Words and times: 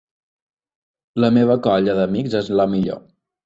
La 1.25 1.31
meva 1.37 1.59
colla 1.69 1.97
d'amics 2.01 2.41
és 2.43 2.53
la 2.61 2.69
millor. 2.77 3.03